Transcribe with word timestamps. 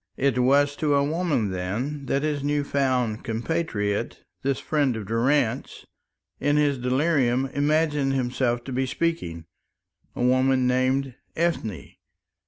It 0.17 0.39
was 0.39 0.75
to 0.77 0.95
a 0.95 1.03
woman, 1.03 1.51
then, 1.51 2.07
that 2.07 2.23
his 2.23 2.41
new 2.43 2.63
found 2.63 3.23
compatriot, 3.23 4.23
this 4.41 4.57
friend 4.57 4.95
of 4.95 5.05
Durrance, 5.05 5.85
in 6.39 6.57
his 6.57 6.79
delirium 6.79 7.45
imagined 7.53 8.13
himself 8.13 8.63
to 8.63 8.71
be 8.71 8.87
speaking 8.87 9.45
a 10.15 10.23
woman 10.23 10.65
named 10.65 11.13
Ethne. 11.35 11.97